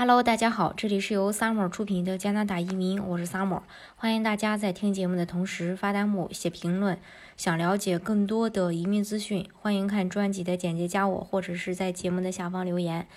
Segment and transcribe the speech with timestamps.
[0.00, 3.62] Hello，大家好，这里是由 Summer 出品的加拿大移民，我是 Summer，
[3.96, 6.96] 欢迎大家在听节目的同时发弹幕、写评论。
[7.36, 13.08] 想了解更多的移民资讯，欢迎看专辑的简介加我，或者是在节目的下方留言。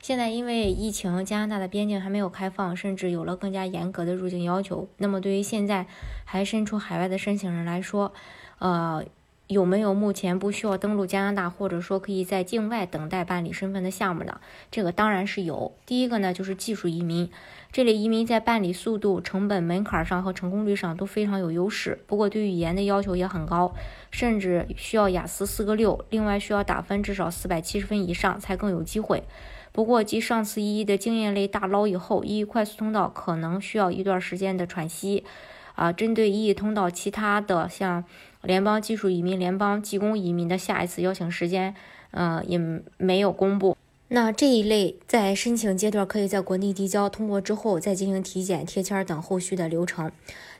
[0.00, 4.88] 现在因为疫情，加拿大的边境还没有开放，甚至有了更加严格的入境要求。
[4.96, 5.86] 那么对于现在
[6.24, 8.14] 还身处海外的申请人来说，
[8.60, 9.04] 呃。
[9.50, 14.40] 有没有目前不需要登陆加拿大，或者说可以在境外等待办理身份的项目呢？
[14.70, 15.72] 这个当然是有。
[15.84, 17.28] 第一个呢，就是技术移民，
[17.72, 21.98] 这类移民在办理速度、成本、门槛上和成功率上都非常有优势。
[22.06, 23.74] 不过对语言的要求也很高，
[24.12, 29.24] 甚至需要雅思四个六，另外需要打分至少四百七十分以上才更有机会。
[29.72, 35.24] 不过继上次 EE 的经验类大捞以后，EE 快速通道可能需要一段时间的喘息。
[35.74, 38.04] 啊，针对 EE 通道其他的像。
[38.42, 41.74] 联邦技术移民、联邦技工移民的下一次邀请时间，
[42.10, 42.58] 呃，也
[42.96, 43.76] 没有公布。
[44.08, 50.10] 那这一类在申请阶段可以在国内递交，通过之后再进行体检、贴签等后续的流程。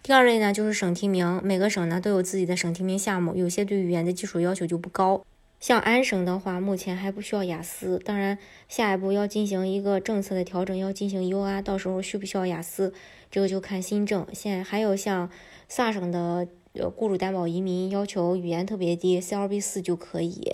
[0.03, 5.25] 第二类呢，就是省提名，每个省呢都有自己的省提名项目，有些对语言的技术要求就不高。
[5.59, 12.95] 像安省的话，目前还不需要雅思，当然下一步要进行一个政策的调整，要进行 U R，到时候需不需要雅思，
[13.31, 14.25] 这个就看新政。
[14.33, 15.29] 现在还有像
[15.69, 16.47] 萨省的。
[16.73, 20.53] 呃，雇主担保移民要求语言特别低，CLB 四就可以，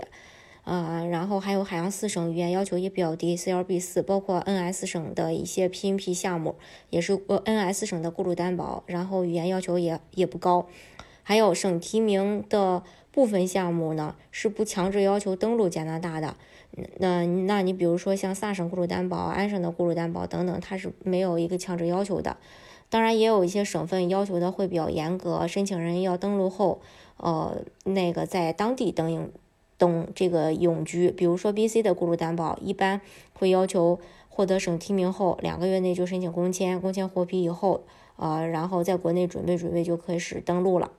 [0.65, 6.57] 啊，然后还有海洋四省语言要求也比较低，CLB 四，包括 NS 省的一些 PNP 项目
[6.89, 10.67] 也是呃 NS 省的雇主担保，然后语言要求也也不高，
[11.23, 16.35] 还有省提名的部分项目呢是不强制要求登陆加拿大的，
[16.99, 22.39] 那那你比如说像萨省雇主担保、安省的雇主担保等等，它是没有一个强制要求的。
[22.89, 26.81] 当然，也有一些省份要求的会比较严格，申请人要登陆后，
[27.17, 29.29] 呃，那个在当地等永
[29.77, 31.11] 等这个永居。
[31.11, 33.01] 比如说 B.C 的雇主担保，一般
[33.35, 37.83] 会要求获得省提名后两个月内就申请工签，工签获批以后，
[38.17, 40.93] 呃，然后在国内准备准备就开始登陆了。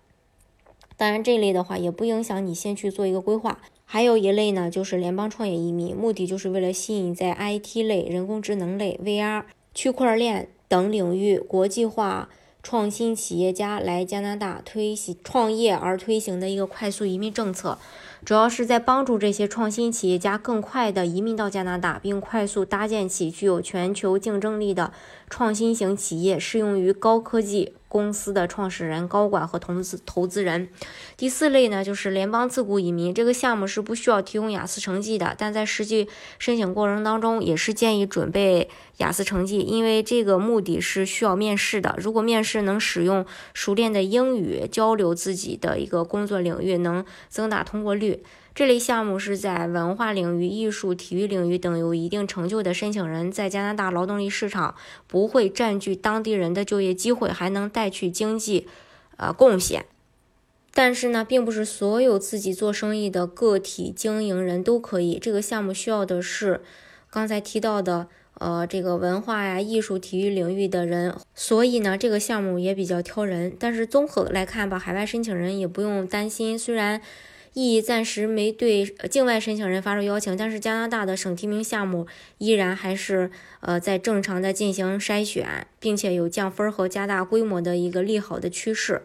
[0.98, 3.60] 当然，这类的话也不影响你先去做一个规划。
[3.86, 10.50] 还有一类呢，就是联邦创业移民，目的就是为了吸引在 I.T 类、人工智能类、VR、区块链。
[10.68, 12.30] 等领域国际化
[12.62, 17.78] 创新企业家来加拿大推行创业而推行的一个快速移民政策，
[18.28, 24.92] 主要是在帮助这些创新企业家更快的移民到加拿大，并快速搭建起具有全球竞争力的
[25.30, 27.76] 创新型企业，适用于高科技。
[27.90, 30.68] 公司的创始人、高管和投资投资人。
[31.16, 33.14] 第四类呢，就是联邦自雇移民。
[33.16, 41.96] 这个项目是不需要提供雅思成绩的，但在实际申请过程当中，也是建议准备雅思成绩，因为这个目的是需要面试的。
[41.98, 48.17] 如果面试能使用熟练的英语交流自己的一个工作领域，能增大通过率。
[48.56, 54.74] 这类项目是在文化领域、艺术、体育领域等有一定成就的申请人，在加拿大劳动力市场
[55.06, 58.68] 不会占据当地人的就业机会，还能带去经济，
[59.18, 59.86] 呃贡献。
[60.74, 65.20] 但是呢，并不是所有自己做生意的个体经营人都可以。
[65.20, 66.62] 这个项目需要的是
[67.12, 68.08] 刚才提到的，
[68.40, 71.16] 呃，这个文化呀、艺术、体育领域的人。
[71.36, 73.56] 所以呢，这个项目也比较挑人。
[73.60, 77.00] 但是综合来看吧，海外申请人也不用担心，虽然。
[77.58, 82.06] 意义暂时没对境外申请人发出邀请，但是加拿大的省提名项目
[82.38, 83.32] 依然还是
[83.62, 89.02] 呃在正常的进行筛选，并且有降分和加大规模的一个利好的趋势。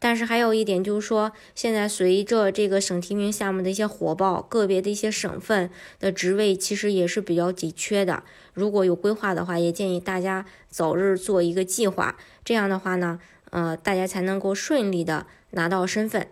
[0.00, 8.24] 但是还有一点就是说，现在随着这个省提名项目的一些火爆，个别的一些省份的职位其实也是比较紧缺的。
[8.54, 16.26] 如果有规划的话，也建议大家早日做一个计划，这样的话呢，呃，大家才能够顺利的拿到身份。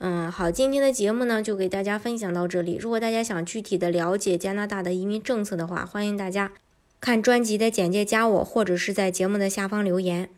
[0.00, 2.76] 嗯，好，今天的节目呢就给大家分享到这里。
[2.80, 6.52] 如果大家想具体的了解加拿大的移民政策的话，欢迎大家
[7.00, 10.30] 看专辑的简介，加我，或者是在节目的下方留言。